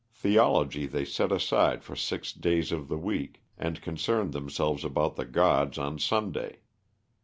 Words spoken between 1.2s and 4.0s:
aside for six days of the week, and